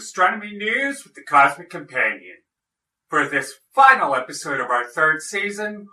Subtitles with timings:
[0.00, 2.38] Astronomy News with the Cosmic Companion.
[3.10, 5.88] For this final episode of our third season,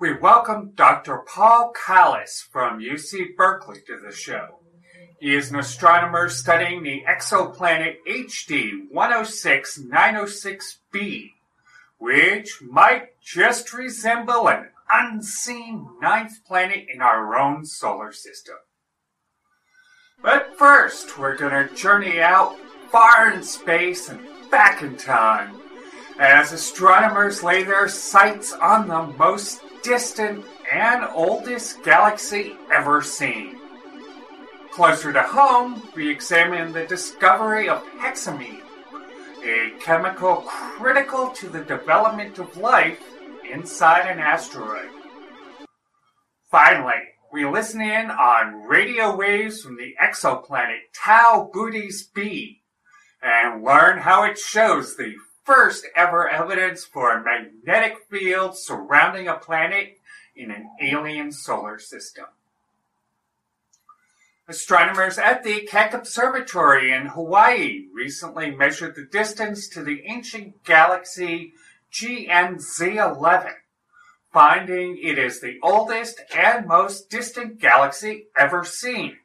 [0.00, 1.18] we welcome Dr.
[1.18, 4.58] Paul Kalas from UC Berkeley to the show.
[5.20, 11.30] He is an astronomer studying the exoplanet HD 106906b,
[11.98, 18.56] which might just resemble an unseen ninth planet in our own solar system.
[20.20, 22.58] But first, we're gonna journey out
[22.92, 24.20] far in space and
[24.50, 25.58] back in time
[26.18, 33.58] as astronomers lay their sights on the most distant and oldest galaxy ever seen.
[34.72, 38.62] Closer to home, we examine the discovery of hexamine,
[39.42, 43.02] a chemical critical to the development of life
[43.50, 44.90] inside an asteroid.
[46.50, 46.92] Finally,
[47.32, 52.61] we listen in on radio waves from the exoplanet Tau Boötes b
[53.22, 59.34] and learn how it shows the first ever evidence for a magnetic field surrounding a
[59.34, 59.98] planet
[60.34, 62.26] in an alien solar system.
[64.48, 71.52] Astronomers at the Keck Observatory in Hawaii recently measured the distance to the ancient galaxy
[71.92, 73.52] GNZ11,
[74.32, 79.18] finding it is the oldest and most distant galaxy ever seen.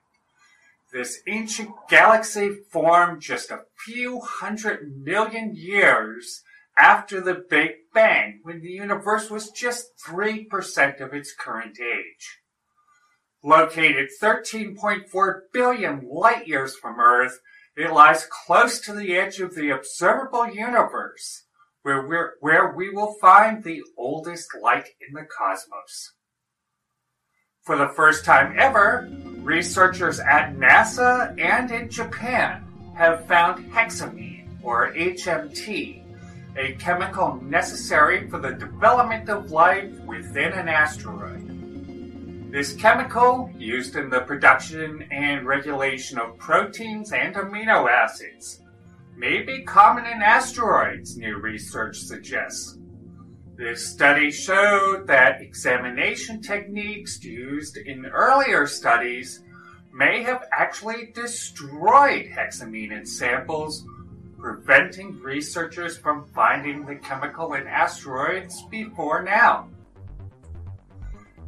[0.97, 6.41] This ancient galaxy formed just a few hundred million years
[6.75, 12.39] after the Big Bang, when the universe was just 3% of its current age.
[13.43, 17.41] Located 13.4 billion light years from Earth,
[17.75, 21.43] it lies close to the edge of the observable universe,
[21.83, 26.15] where, where we will find the oldest light in the cosmos.
[27.67, 29.09] For the first time ever,
[29.41, 32.63] researchers at NASA and in Japan
[32.95, 36.01] have found hexamine, or HMT,
[36.55, 42.53] a chemical necessary for the development of life within an asteroid.
[42.53, 48.61] This chemical, used in the production and regulation of proteins and amino acids,
[49.17, 52.76] may be common in asteroids, new research suggests.
[53.57, 59.43] This study showed that examination techniques used in earlier studies
[59.91, 63.83] may have actually destroyed hexamine in samples,
[64.37, 69.67] preventing researchers from finding the chemical in asteroids before now.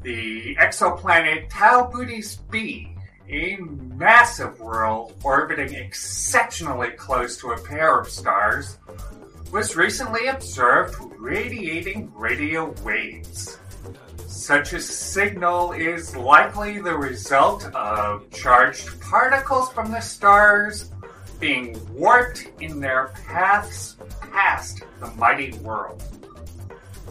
[0.01, 2.95] The exoplanet Tau Boötes b,
[3.29, 8.79] a massive world orbiting exceptionally close to a pair of stars,
[9.51, 13.57] was recently observed radiating radio waves.
[14.27, 20.91] Such a signal is likely the result of charged particles from the stars
[21.39, 23.95] being warped in their paths
[24.31, 26.03] past the mighty world.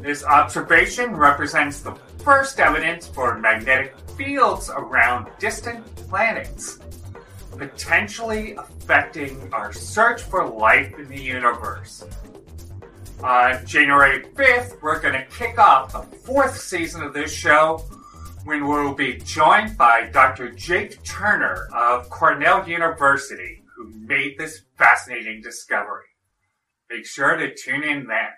[0.00, 6.78] This observation represents the first evidence for magnetic fields around distant planets,
[7.58, 12.04] potentially affecting our search for life in the universe.
[13.22, 17.78] On January 5th, we're going to kick off the fourth season of this show
[18.44, 20.50] when we'll be joined by Dr.
[20.52, 26.06] Jake Turner of Cornell University, who made this fascinating discovery.
[26.90, 28.28] Make sure to tune in then.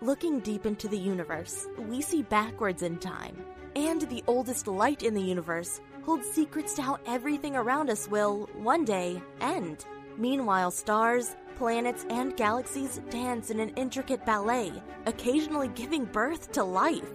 [0.00, 3.36] Looking deep into the universe, we see backwards in time.
[3.76, 8.48] And the oldest light in the universe holds secrets to how everything around us will,
[8.54, 9.84] one day, end.
[10.16, 14.72] Meanwhile, stars, planets, and galaxies dance in an intricate ballet,
[15.06, 17.10] occasionally giving birth to life.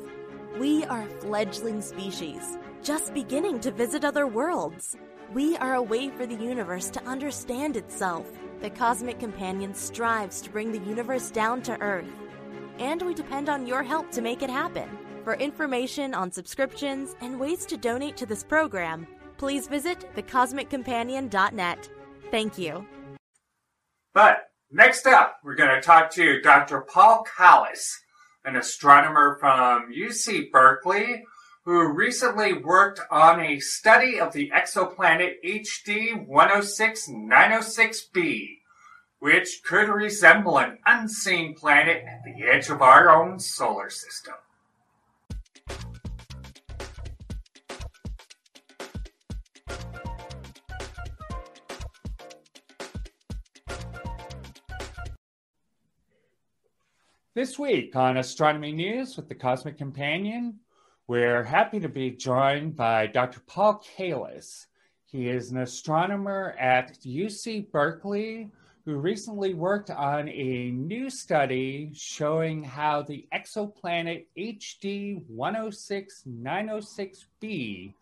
[0.57, 4.97] We are a fledgling species, just beginning to visit other worlds.
[5.33, 8.27] We are a way for the universe to understand itself.
[8.61, 12.11] The Cosmic Companion strives to bring the universe down to Earth
[12.79, 14.89] and we depend on your help to make it happen.
[15.29, 19.05] For information on subscriptions and ways to donate to this program,
[19.37, 21.89] please visit thecosmiccompanion.net.
[22.31, 22.83] Thank you.
[24.15, 26.81] But next up, we're going to talk to Dr.
[26.81, 27.91] Paul Kalas,
[28.43, 31.23] an astronomer from UC Berkeley
[31.63, 38.55] who recently worked on a study of the exoplanet HD 106906b
[39.19, 44.33] which could resemble an unseen planet at the edge of our own solar system.
[57.39, 60.59] This week on Astronomy News with the Cosmic Companion,
[61.07, 63.39] we're happy to be joined by Dr.
[63.47, 64.65] Paul Kalas.
[65.05, 68.51] He is an astronomer at UC Berkeley
[68.83, 77.93] who recently worked on a new study showing how the exoplanet HD 106906b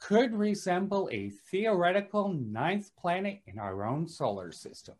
[0.00, 4.96] could resemble a theoretical ninth planet in our own solar system.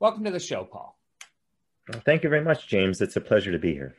[0.00, 0.98] Welcome to the show, Paul.
[1.88, 3.00] Well, thank you very much, James.
[3.00, 3.94] It's a pleasure to be here.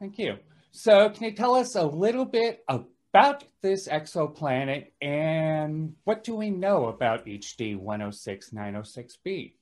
[0.00, 0.38] Thank you.
[0.70, 6.50] So, can you tell us a little bit about this exoplanet and what do we
[6.50, 9.54] know about HD 106906b?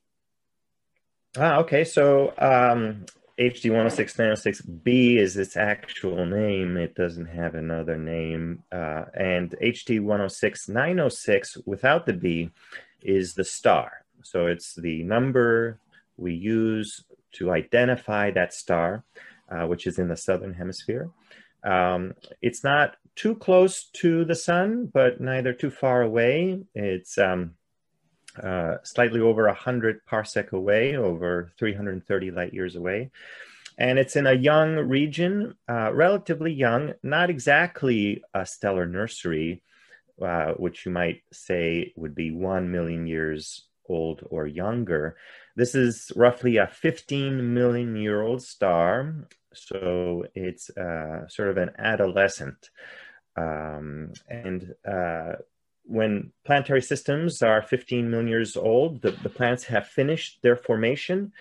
[1.38, 1.84] Ah, okay.
[1.84, 3.06] So, um,
[3.38, 6.76] HD 106906b is its actual name.
[6.79, 8.62] It doesn't have another name.
[8.72, 12.50] Uh, and HD 106906 without the B
[13.02, 14.05] is the star.
[14.22, 15.79] So, it's the number
[16.17, 17.05] we use
[17.38, 19.04] to identify that star,
[19.50, 21.10] uh, which is in the southern hemisphere.
[21.64, 26.60] Um, it's not too close to the sun, but neither too far away.
[26.74, 27.54] It's um,
[28.42, 33.10] uh, slightly over 100 parsec away, over 330 light years away.
[33.78, 39.62] And it's in a young region, uh, relatively young, not exactly a stellar nursery,
[40.22, 45.16] uh, which you might say would be 1 million years old or younger.
[45.56, 51.70] This is roughly a 15 million year old star, so it's uh, sort of an
[51.79, 52.69] adolescent.
[53.38, 55.32] Um, and uh,
[55.85, 61.32] when planetary systems are 15 million years old, the, the planets have finished their formation.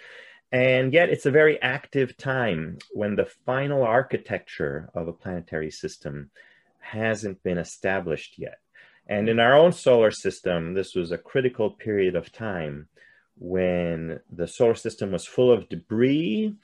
[0.50, 6.32] And yet, it's a very active time when the final architecture of a planetary system
[6.80, 8.60] hasn't been established yet.
[9.08, 12.88] And in our own solar system, this was a critical period of time
[13.38, 16.56] when the solar system was full of debris.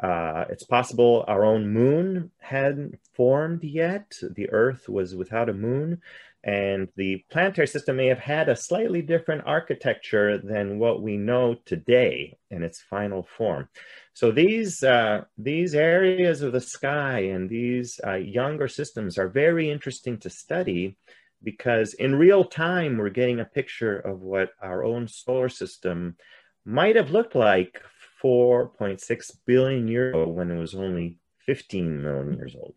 [0.00, 4.16] Uh, it's possible our own moon hadn't formed yet.
[4.22, 6.00] The Earth was without a moon,
[6.44, 11.56] and the planetary system may have had a slightly different architecture than what we know
[11.64, 13.68] today in its final form.
[14.14, 19.68] So these uh, these areas of the sky and these uh, younger systems are very
[19.70, 20.96] interesting to study
[21.42, 26.16] because in real time, we're getting a picture of what our own solar system
[26.64, 27.82] might have looked like
[28.22, 32.74] 4.6 billion years ago when it was only 15 million years old.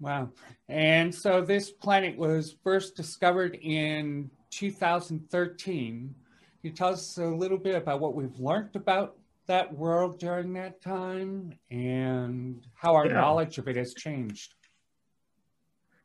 [0.00, 0.30] Wow.
[0.68, 6.14] And so this planet was first discovered in 2013.
[6.14, 6.14] Can
[6.62, 9.16] you tell us a little bit about what we've learned about
[9.46, 13.14] that world during that time and how our yeah.
[13.14, 14.55] knowledge of it has changed?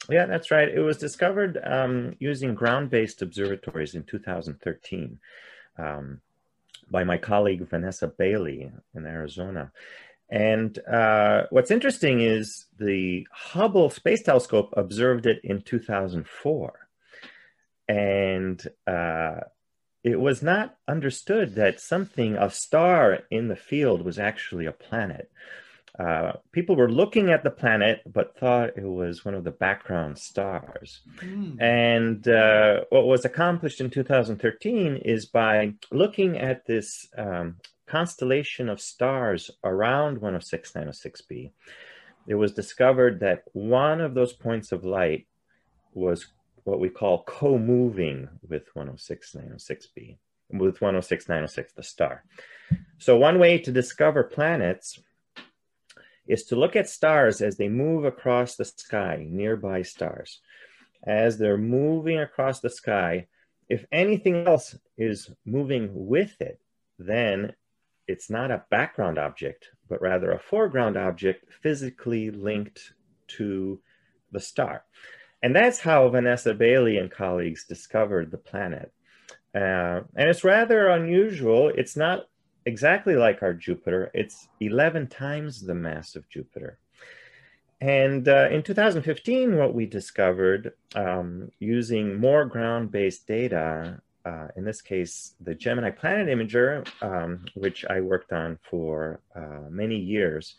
[0.10, 0.68] Yeah, that's right.
[0.68, 5.20] It was discovered um, using ground-based observatories in 2013
[5.78, 6.22] um,
[6.90, 9.72] by my colleague Vanessa Bailey in Arizona.
[10.30, 16.88] And uh, what's interesting is the Hubble Space Telescope observed it in 2004.
[17.90, 19.42] And uh,
[20.04, 25.30] it was not understood that something, a star in the field, was actually a planet.
[26.00, 30.18] Uh, people were looking at the planet but thought it was one of the background
[30.18, 31.02] stars.
[31.18, 31.62] Mm.
[31.62, 38.80] And uh, what was accomplished in 2013 is by looking at this um, constellation of
[38.80, 41.52] stars around 106 906b,
[42.28, 45.28] it was discovered that one of those points of light
[45.94, 46.28] was
[46.64, 50.18] what we call co moving with 106 906b,
[50.52, 52.24] with 106 906, the star.
[52.98, 55.00] So, one way to discover planets
[56.28, 60.40] is to look at stars as they move across the sky, nearby stars.
[61.04, 63.28] As they're moving across the sky,
[63.70, 66.60] if anything else is moving with it,
[67.00, 67.54] then
[68.08, 72.94] it's not a background object, but rather a foreground object physically linked
[73.28, 73.80] to
[74.32, 74.84] the star.
[75.42, 78.92] And that's how Vanessa Bailey and colleagues discovered the planet.
[79.56, 81.70] Uh, and it's rather unusual.
[81.70, 82.28] It's not
[82.66, 84.12] exactly like our Jupiter.
[84.14, 86.78] It's 11 times the mass of Jupiter.
[87.80, 94.64] And uh, in 2015, what we discovered um, using more ground based data, uh, in
[94.64, 100.56] this case, the Gemini Planet Imager, um, which I worked on for uh, many years,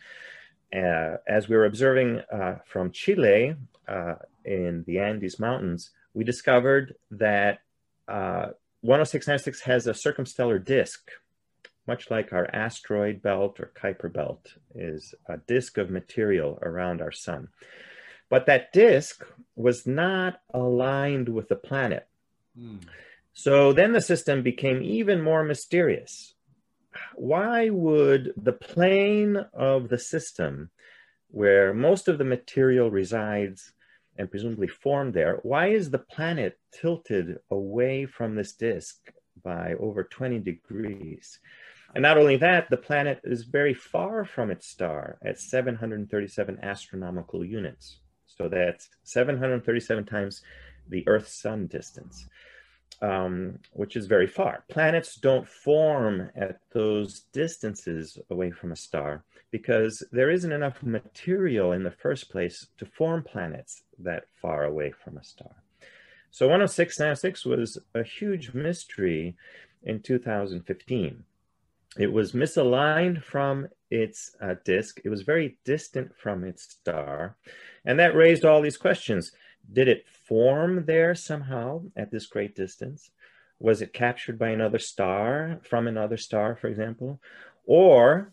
[0.75, 3.55] uh, as we were observing uh, from Chile
[3.87, 7.61] uh, in the Andes Mountains, we discovered that
[8.09, 11.09] 10696 has a circumstellar disk
[11.87, 17.13] much like our asteroid belt or Kuiper belt, is a disk of material around our
[17.13, 17.49] sun.
[18.29, 19.25] But that disk
[19.57, 22.07] was not aligned with the planet.
[22.59, 22.81] Mm.
[23.33, 26.35] So then the system became even more mysterious.
[27.15, 30.71] Why would the plane of the system,
[31.29, 33.73] where most of the material resides,
[34.17, 38.97] and presumably formed there, why is the planet tilted away from this disk
[39.43, 41.39] by over 20 degrees?
[41.95, 47.45] And not only that, the planet is very far from its star at 737 astronomical
[47.45, 47.99] units.
[48.27, 50.43] So that's 737 times
[50.89, 52.27] the Earth Sun distance,
[53.03, 54.65] um, which is very far.
[54.71, 61.73] Planets don't form at those distances away from a star because there isn't enough material
[61.73, 65.55] in the first place to form planets that far away from a star.
[66.31, 69.37] So 10696 was a huge mystery
[69.83, 71.25] in 2015.
[71.99, 75.01] It was misaligned from its uh, disk.
[75.05, 77.37] It was very distant from its star.
[77.85, 79.33] And that raised all these questions.
[79.71, 83.11] Did it form there somehow at this great distance?
[83.59, 87.21] Was it captured by another star, from another star, for example?
[87.67, 88.33] Or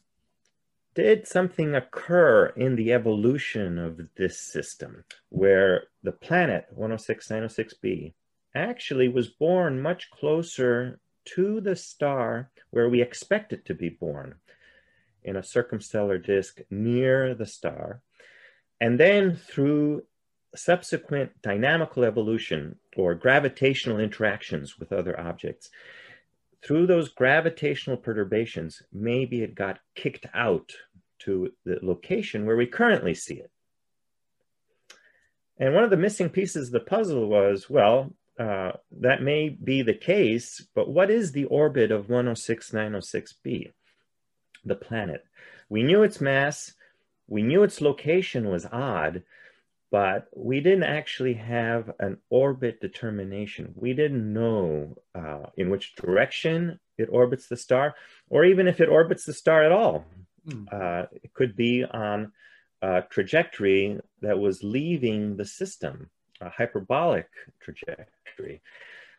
[0.95, 8.13] did something occur in the evolution of this system where the planet 106906b
[8.55, 14.35] actually was born much closer to the star where we expect it to be born
[15.23, 18.01] in a circumstellar disk near the star.
[18.81, 20.03] And then through
[20.55, 25.69] subsequent dynamical evolution or gravitational interactions with other objects,
[26.63, 30.73] through those gravitational perturbations, maybe it got kicked out
[31.19, 33.51] to the location where we currently see it.
[35.57, 39.81] And one of the missing pieces of the puzzle was well, uh, that may be
[39.81, 43.73] the case, but what is the orbit of 106906b,
[44.63, 45.25] the planet?
[45.67, 46.73] We knew its mass,
[47.27, 49.23] we knew its location was odd,
[49.91, 53.73] but we didn't actually have an orbit determination.
[53.75, 57.95] We didn't know uh, in which direction it orbits the star,
[58.29, 60.05] or even if it orbits the star at all.
[60.47, 60.71] Mm.
[60.71, 62.31] Uh, it could be on
[62.81, 66.09] a trajectory that was leaving the system,
[66.41, 67.27] a hyperbolic
[67.61, 68.61] trajectory.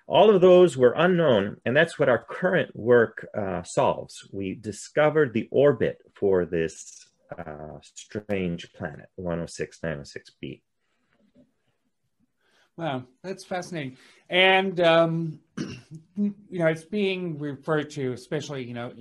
[0.06, 4.28] All of those were unknown, and that's what our current work uh, solves.
[4.32, 7.06] We discovered the orbit for this
[7.38, 10.62] uh, strange planet, 106906b.
[12.76, 13.98] Wow, that's fascinating.
[14.28, 15.40] And, um,
[16.16, 18.92] you know, it's being referred to, especially, you know,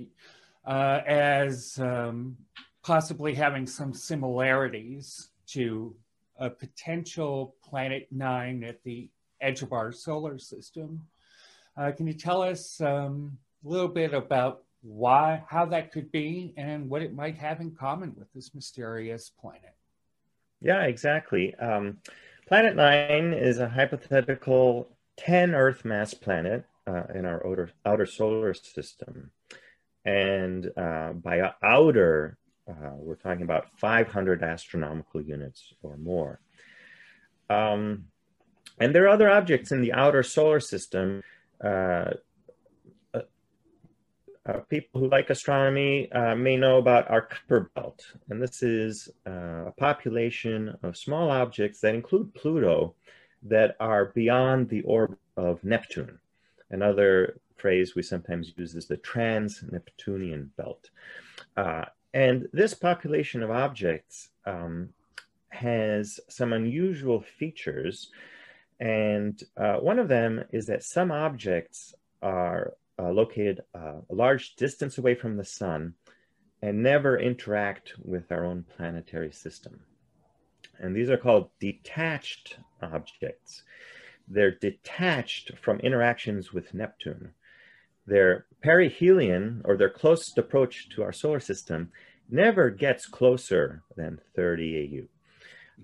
[0.66, 2.36] uh, as um,
[2.82, 5.96] possibly having some similarities to
[6.40, 9.08] a potential planet nine at the
[9.40, 11.00] edge of our solar system.
[11.76, 16.54] Uh, can you tell us um, a little bit about why, how that could be,
[16.56, 19.74] and what it might have in common with this mysterious planet.
[20.60, 21.54] Yeah, exactly.
[21.56, 21.98] Um,
[22.46, 28.54] planet Nine is a hypothetical 10 Earth mass planet uh, in our outer, outer solar
[28.54, 29.30] system.
[30.04, 32.38] And uh, by outer,
[32.70, 36.40] uh, we're talking about 500 astronomical units or more.
[37.48, 38.06] Um,
[38.78, 41.22] and there are other objects in the outer solar system
[41.62, 42.12] uh,
[44.46, 49.08] uh, people who like astronomy uh, may know about our Kuiper belt, and this is
[49.26, 52.94] uh, a population of small objects that include Pluto
[53.42, 56.18] that are beyond the orbit of Neptune.
[56.70, 60.90] Another phrase we sometimes use is the trans-Neptunian belt.
[61.56, 64.90] Uh, and this population of objects um,
[65.50, 68.10] has some unusual features,
[68.78, 74.56] and uh, one of them is that some objects are uh, located uh, a large
[74.56, 75.94] distance away from the sun
[76.62, 79.80] and never interact with our own planetary system.
[80.78, 83.62] And these are called detached objects.
[84.28, 87.30] They're detached from interactions with Neptune.
[88.06, 91.90] Their perihelion, or their closest approach to our solar system,
[92.30, 95.08] never gets closer than 30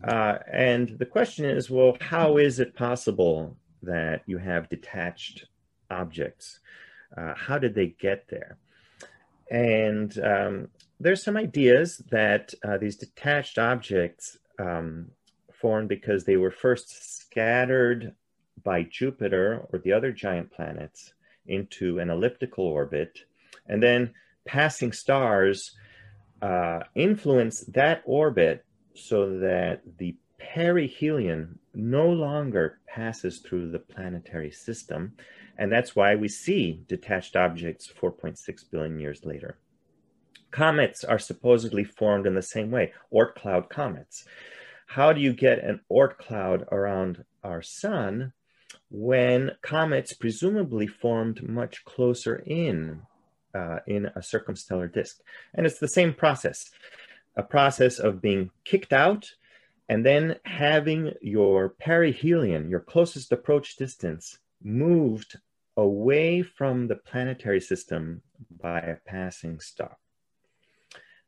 [0.04, 0.09] AU.
[0.09, 5.47] Uh, and the question is well, how is it possible that you have detached
[5.90, 6.61] objects?
[7.16, 8.59] Uh, how did they get there?
[9.50, 10.68] And um,
[11.00, 15.11] there's some ideas that uh, these detached objects um,
[15.52, 18.14] formed because they were first scattered
[18.62, 21.12] by Jupiter or the other giant planets
[21.48, 23.18] into an elliptical orbit,
[23.66, 24.12] and then
[24.46, 25.76] passing stars
[26.42, 35.12] uh, influence that orbit so that the perihelion no longer passes through the planetary system
[35.58, 39.58] and that's why we see detached objects 4.6 billion years later.
[40.50, 44.24] Comets are supposedly formed in the same way, Oort cloud comets.
[44.86, 48.32] How do you get an Oort cloud around our sun
[48.90, 53.02] when comets presumably formed much closer in
[53.55, 55.21] uh, in a circumstellar disk?
[55.55, 56.71] And it's the same process,
[57.37, 59.31] a process of being kicked out
[59.88, 65.38] and then having your perihelion, your closest approach distance, moved
[65.76, 68.23] away from the planetary system
[68.61, 69.97] by a passing star.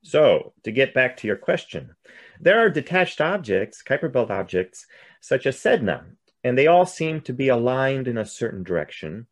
[0.03, 1.95] So, to get back to your question,
[2.41, 4.87] there are detached objects, Kuiper Belt objects,
[5.21, 6.05] such as Sedna,
[6.45, 9.27] and they all seem to be aligned in a certain direction.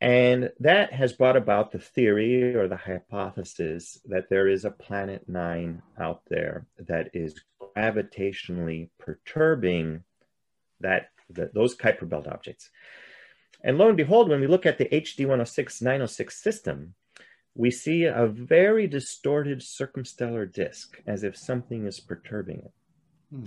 [0.00, 5.28] And that has brought about the theory or the hypothesis that there is a planet
[5.28, 10.04] nine out there that is gravitationally perturbing
[10.80, 12.70] that, the, those Kuiper Belt objects.
[13.62, 16.94] And lo and behold, when we look at the HD 106 906 system,
[17.54, 22.72] we see a very distorted circumstellar disk as if something is perturbing it.
[23.30, 23.44] Hmm.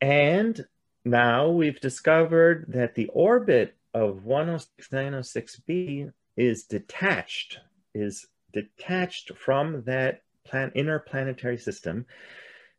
[0.00, 0.64] And
[1.04, 7.58] now we've discovered that the orbit of 106906b is detached,
[7.94, 12.06] is detached from that plan, inner planetary system.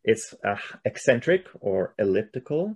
[0.03, 2.75] It's uh, eccentric or elliptical.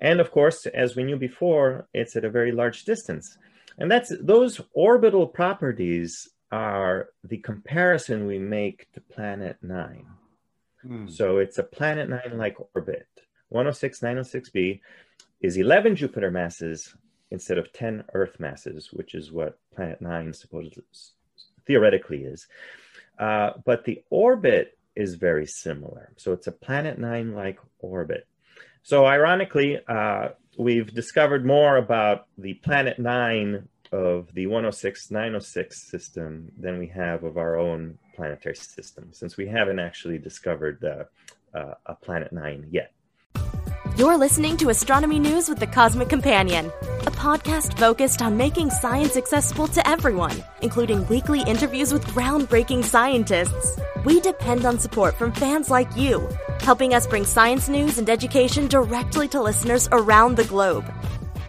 [0.00, 3.36] And of course, as we knew before, it's at a very large distance.
[3.78, 10.06] And that's those orbital properties are the comparison we make to planet nine.
[10.82, 11.08] Hmm.
[11.08, 13.06] So it's a planet nine like orbit.
[13.50, 14.80] 106 906b
[15.40, 16.94] is 11 Jupiter masses
[17.30, 20.82] instead of 10 Earth masses, which is what Planet Nine supposedly
[21.66, 22.46] theoretically is.
[23.18, 26.12] Uh, but the orbit is very similar.
[26.16, 28.26] So it's a Planet Nine like orbit.
[28.82, 36.50] So, ironically, uh, we've discovered more about the Planet Nine of the 106 906 system
[36.58, 41.94] than we have of our own planetary system, since we haven't actually discovered uh, a
[41.94, 42.92] Planet Nine yet.
[43.96, 46.66] You're listening to Astronomy News with the Cosmic Companion,
[47.06, 53.78] a podcast focused on making science accessible to everyone, including weekly interviews with groundbreaking scientists.
[54.04, 56.26] We depend on support from fans like you,
[56.60, 60.90] helping us bring science news and education directly to listeners around the globe.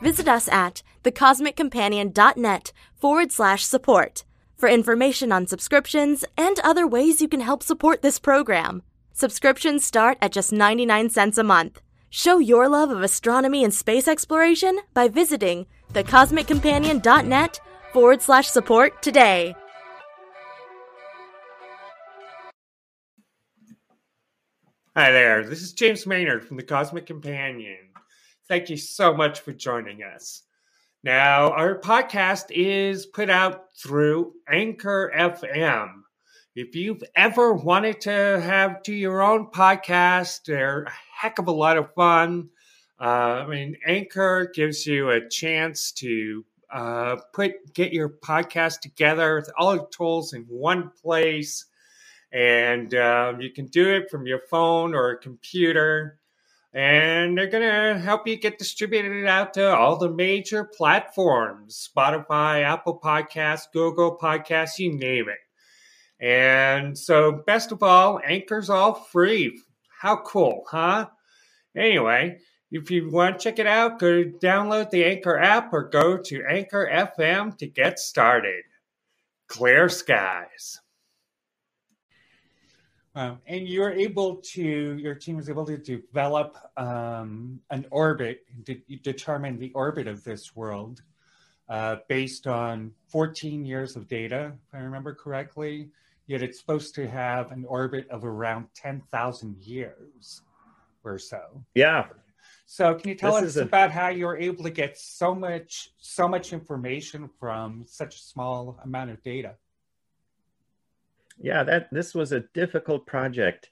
[0.02, 4.26] Visit us at thecosmiccompanion.net forward slash support
[4.58, 8.84] for information on subscriptions and other ways you can help support this program.
[9.14, 11.82] Subscriptions start at just 99 cents a month.
[12.14, 17.60] Show your love of astronomy and space exploration by visiting thecosmiccompanion.net
[17.94, 19.56] forward slash support today.
[24.94, 27.78] Hi there, this is James Maynard from the Cosmic Companion.
[28.50, 30.44] Thank you so much for joining us.
[31.06, 36.01] Now, our podcast is put out through Anchor FM.
[36.54, 41.52] If you've ever wanted to have do your own podcast, they're a heck of a
[41.52, 42.50] lot of fun.
[43.00, 49.36] Uh, I mean, Anchor gives you a chance to uh, put get your podcast together
[49.36, 51.68] with all the tools in one place,
[52.34, 56.20] and um, you can do it from your phone or computer.
[56.74, 63.00] And they're gonna help you get distributed out to all the major platforms: Spotify, Apple
[63.02, 65.40] Podcasts, Google Podcasts, you name it.
[66.22, 69.60] And so, best of all, Anchor's all free.
[70.02, 71.08] How cool, huh?
[71.76, 72.38] Anyway,
[72.72, 76.44] if you want to check it out, go download the Anchor app or go to
[76.48, 78.64] Anchor FM to get started.
[79.48, 80.80] Clear skies.
[83.16, 83.40] Wow.
[83.46, 89.60] And you're able to, your team is able to develop um, an orbit, to determine
[89.60, 91.02] the orbit of this world
[91.68, 95.90] uh, based on 14 years of data, if I remember correctly
[96.32, 100.42] yet it's supposed to have an orbit of around 10,000 years
[101.04, 101.42] or so.
[101.76, 102.06] Yeah.
[102.66, 103.64] So can you tell this us a...
[103.64, 108.80] about how you're able to get so much so much information from such a small
[108.86, 109.56] amount of data?
[111.38, 113.70] Yeah, that this was a difficult project.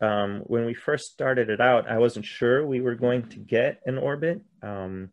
[0.00, 3.82] Um, when we first started it out, I wasn't sure we were going to get
[3.84, 4.40] an orbit.
[4.62, 5.10] Um,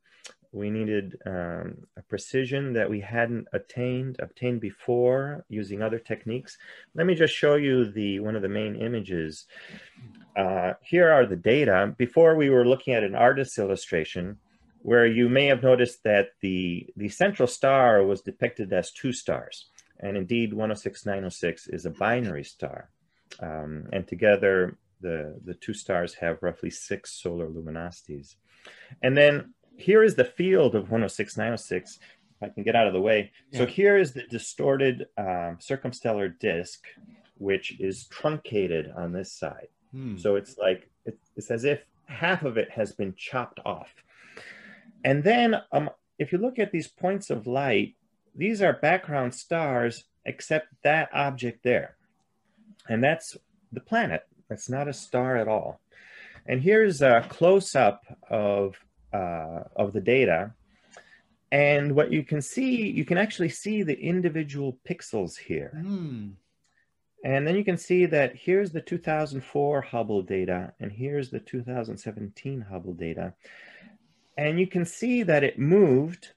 [0.56, 6.58] we needed um, a precision that we hadn't attained obtained before using other techniques.
[6.96, 9.46] Let me just show you the one of the main images.
[10.36, 11.94] Uh, here are the data.
[11.98, 14.38] Before we were looking at an artist's illustration
[14.86, 19.65] where you may have noticed that the, the central star was depicted as two stars.
[20.00, 22.91] And indeed, 106906 is a binary star.
[23.39, 28.36] Um, and together, the, the two stars have roughly six solar luminosities.
[29.02, 32.00] And then here is the field of 106906.
[32.42, 33.32] If I can get out of the way.
[33.52, 33.60] Yeah.
[33.60, 36.84] So here is the distorted um, circumstellar disk,
[37.38, 39.68] which is truncated on this side.
[39.92, 40.18] Hmm.
[40.18, 43.94] So it's like it, it's as if half of it has been chopped off.
[45.04, 47.96] And then, um, if you look at these points of light,
[48.36, 51.96] these are background stars, except that object there,
[52.90, 53.38] and that's
[53.72, 54.24] the planet.
[54.50, 55.80] That's not a star at all.
[56.46, 58.76] And here's a close up of,
[59.15, 60.51] uh, of the data.
[61.51, 65.71] And what you can see, you can actually see the individual pixels here.
[65.73, 66.30] Hmm.
[67.23, 72.62] And then you can see that here's the 2004 Hubble data, and here's the 2017
[72.69, 73.34] Hubble data.
[74.38, 76.34] And you can see that it moved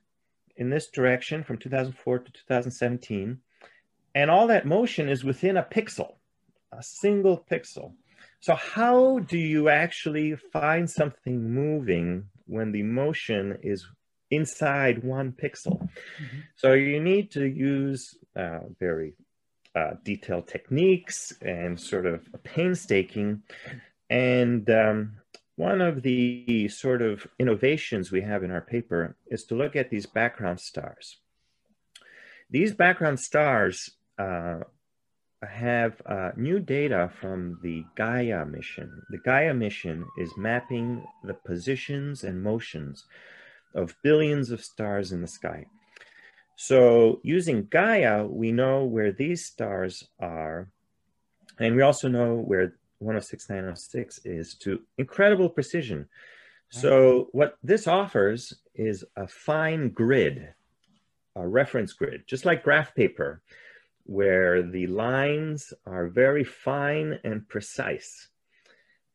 [0.57, 3.39] in this direction from 2004 to 2017.
[4.15, 6.15] And all that motion is within a pixel,
[6.73, 7.93] a single pixel.
[8.41, 13.87] So how do you actually find something moving when the motion is
[14.31, 15.81] inside one pixel?
[15.81, 16.39] Mm-hmm.
[16.57, 19.15] So you need to use uh, very
[19.75, 23.43] uh, detailed techniques and sort of painstaking.
[24.11, 25.19] And um,
[25.57, 29.91] one of the sort of innovations we have in our paper is to look at
[29.91, 31.19] these background stars.
[32.51, 34.61] These background stars uh,
[35.47, 39.03] have uh, new data from the Gaia mission.
[39.11, 43.05] The Gaia mission is mapping the positions and motions
[43.75, 45.67] of billions of stars in the sky.
[46.57, 50.69] So using Gaia, we know where these stars are,
[51.61, 56.09] and we also know where 106906 is to incredible precision.
[56.71, 60.53] So what this offers is a fine grid,
[61.37, 63.41] a reference grid, just like graph paper
[64.09, 68.29] where the lines are very fine and precise.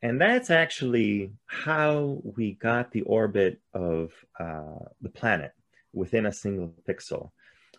[0.03, 5.53] And that's actually how we got the orbit of uh, the planet
[5.93, 7.31] within a single pixel.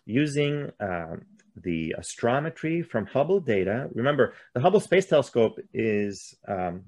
[0.05, 1.15] Using uh,
[1.55, 6.83] the astrometry from Hubble data, remember the Hubble Space Telescope is um,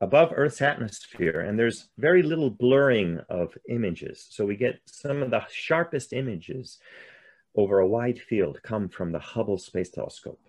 [0.00, 4.26] above Earth's atmosphere, and there's very little blurring of images.
[4.28, 6.78] So we get some of the sharpest images
[7.56, 10.40] over a wide field come from the Hubble Space Telescope.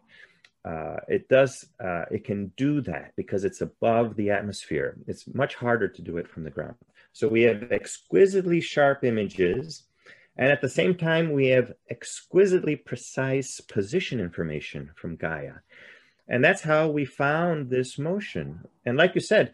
[0.66, 4.98] Uh, it does, uh, it can do that because it's above the atmosphere.
[5.08, 6.76] It's much harder to do it from the ground.
[7.14, 9.84] So we have exquisitely sharp images,
[10.38, 15.54] and at the same time, we have exquisitely precise position information from Gaia.
[16.28, 18.68] And that's how we found this motion.
[18.86, 19.54] And like you said,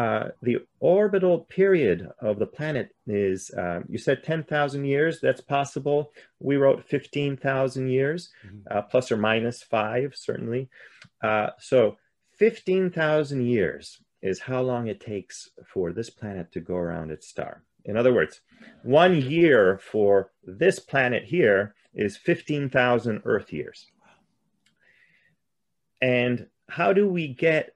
[0.00, 5.20] uh, the orbital period of the planet is, uh, you said 10,000 years.
[5.20, 6.12] That's possible.
[6.38, 8.60] We wrote 15,000 years, mm-hmm.
[8.70, 10.70] uh, plus or minus five, certainly.
[11.22, 11.98] Uh, so
[12.38, 17.62] 15,000 years is how long it takes for this planet to go around its star.
[17.84, 18.40] In other words,
[18.82, 23.86] one year for this planet here is 15,000 Earth years.
[26.00, 27.74] And how do we get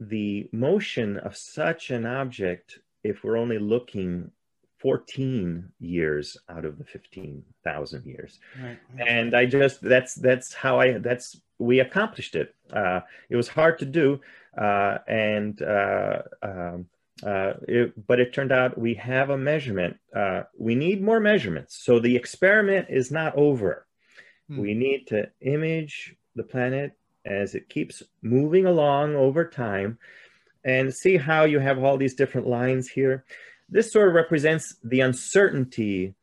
[0.00, 4.30] the motion of such an object if we're only looking
[4.78, 8.38] 14 years out of the 15,000 years.
[8.62, 8.78] Right.
[9.06, 12.54] And I just, that's, that's how I, that's, we accomplished it.
[12.72, 14.20] Uh, it was hard to do.
[14.56, 16.86] Uh, and, uh, um,
[17.24, 19.96] uh, it, but it turned out we have a measurement.
[20.14, 21.78] Uh, we need more measurements.
[21.82, 23.86] So the experiment is not over.
[24.48, 24.58] Hmm.
[24.58, 26.92] We need to image the planet
[27.26, 29.98] as it keeps moving along over time
[30.64, 33.24] and see how you have all these different lines here.
[33.68, 36.14] This sort of represents the uncertainty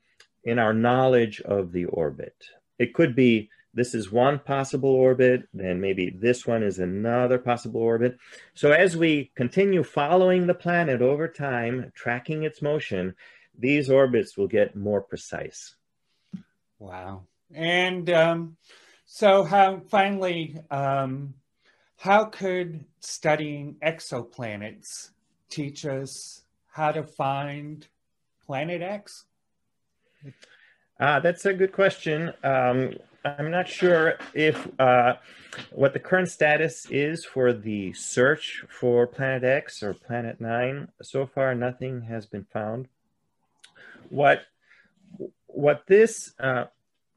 [0.43, 2.35] in our knowledge of the orbit.
[2.79, 7.81] It could be this is one possible orbit, then maybe this one is another possible
[7.81, 8.17] orbit.
[8.53, 13.15] So as we continue following the planet over time, tracking its motion,
[13.57, 15.75] these orbits will get more precise.
[16.77, 17.23] Wow.
[17.51, 18.57] And um,
[19.15, 21.35] so, how finally, um,
[21.97, 25.11] how could studying exoplanets
[25.51, 27.85] teach us how to find
[28.43, 29.25] Planet X?
[30.99, 32.33] Uh, that's a good question.
[32.43, 35.17] Um, I'm not sure if uh,
[35.69, 40.87] what the current status is for the search for Planet X or Planet Nine.
[41.03, 42.87] So far, nothing has been found.
[44.09, 44.41] What
[45.45, 46.63] what this uh,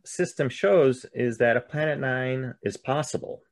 [0.07, 3.43] system shows is that a Planet Nine is possible.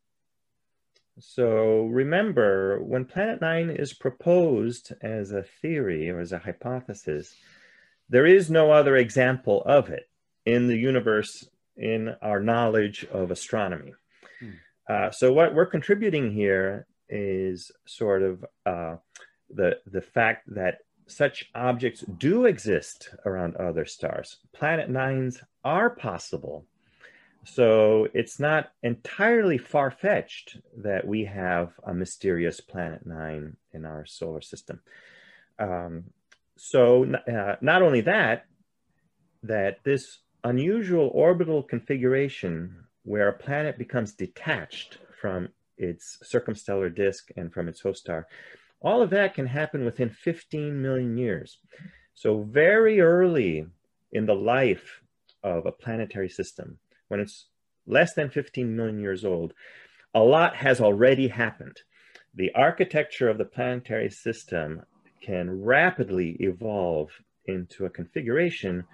[1.18, 7.34] So remember, when Planet Nine is proposed as a theory or as a hypothesis,
[8.08, 10.08] there is no other example of it
[10.44, 13.94] in the universe in our knowledge of astronomy.
[14.40, 14.50] Hmm.
[14.88, 18.96] Uh, so what we're contributing here is sort of uh,
[19.50, 24.38] the the fact that such objects do exist around other stars.
[24.52, 26.66] Planet nines are possible.
[27.44, 34.06] So it's not entirely far fetched that we have a mysterious planet nine in our
[34.06, 34.80] solar system.
[35.58, 36.04] Um,
[36.56, 38.46] so uh, not only that,
[39.42, 47.52] that this unusual orbital configuration where a planet becomes detached from its circumstellar disk and
[47.52, 48.26] from its host star
[48.84, 51.58] all of that can happen within 15 million years.
[52.12, 53.66] So, very early
[54.12, 55.00] in the life
[55.42, 57.46] of a planetary system, when it's
[57.86, 59.54] less than 15 million years old,
[60.14, 61.80] a lot has already happened.
[62.34, 64.82] The architecture of the planetary system
[65.20, 67.10] can rapidly evolve
[67.46, 68.84] into a configuration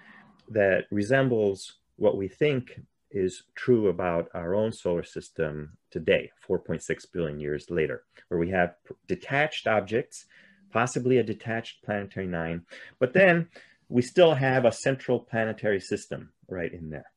[0.49, 2.79] that resembles what we think
[3.11, 6.81] is true about our own solar system today, 4.6
[7.13, 8.75] billion years later, where we have
[9.07, 10.25] detached objects,
[10.71, 12.63] possibly a detached planetary nine,
[12.99, 13.49] but then
[13.89, 17.11] we still have a central planetary system right in there.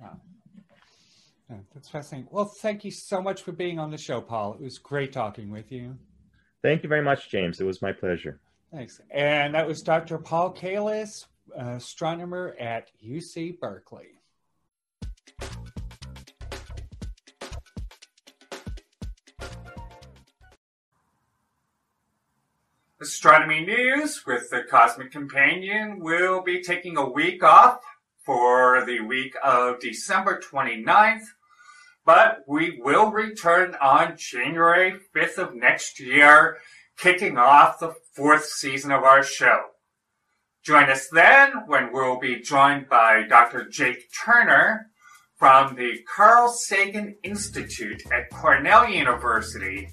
[0.00, 0.20] Wow.
[1.50, 2.28] Yeah, that's fascinating.
[2.30, 4.54] Well, thank you so much for being on the show, Paul.
[4.54, 5.98] It was great talking with you.
[6.62, 7.60] Thank you very much, James.
[7.60, 8.40] It was my pleasure.
[8.72, 9.00] Thanks.
[9.10, 10.18] And that was Dr.
[10.18, 11.26] Paul Kalas,
[11.58, 14.21] uh, astronomer at UC Berkeley.
[23.12, 27.78] Astronomy News with the Cosmic Companion will be taking a week off
[28.24, 31.26] for the week of December 29th,
[32.06, 36.56] but we will return on January 5th of next year,
[36.96, 39.60] kicking off the fourth season of our show.
[40.64, 43.68] Join us then when we'll be joined by Dr.
[43.68, 44.86] Jake Turner
[45.36, 49.90] from the Carl Sagan Institute at Cornell University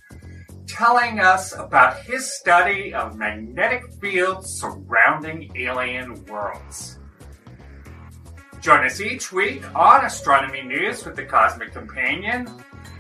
[0.70, 7.00] telling us about his study of magnetic fields surrounding alien worlds.
[8.62, 12.48] Join us each week on Astronomy News with the Cosmic Companion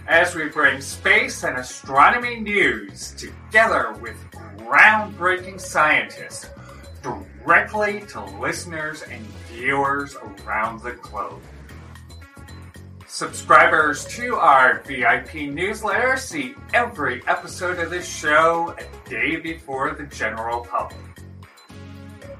[0.07, 4.17] as we bring space and astronomy news together with
[4.57, 6.49] groundbreaking scientists
[7.03, 11.41] directly to listeners and viewers around the globe.
[13.09, 20.03] Subscribers to our VIP newsletter see every episode of this show a day before the
[20.03, 21.01] general public.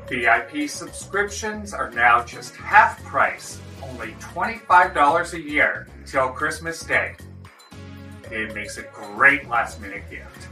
[0.08, 7.16] VIP subscriptions are now just half price, only $25 a year until Christmas Day.
[8.30, 10.50] It makes a great last minute gift.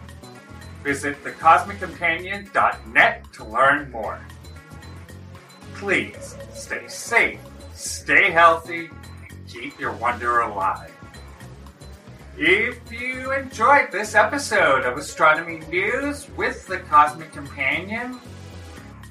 [0.84, 4.20] Visit thecosmiccompanion.net to learn more.
[5.76, 7.40] Please stay safe,
[7.76, 8.90] stay healthy,
[9.60, 10.92] keep your wonder alive.
[12.38, 18.20] If you enjoyed this episode of Astronomy News with the Cosmic Companion,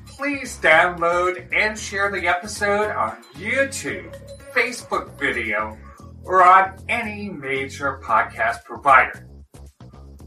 [0.06, 4.14] please download and share the episode on YouTube,
[4.52, 5.76] Facebook video,
[6.22, 9.26] or on any major podcast provider.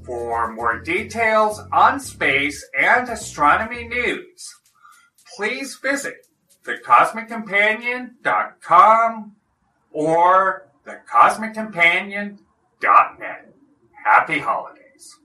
[0.03, 4.53] For more details on space and astronomy news,
[5.37, 6.27] please visit
[6.65, 9.35] thecosmiccompanion.com
[9.91, 13.53] or thecosmiccompanion.net.
[14.05, 15.17] Happy holidays.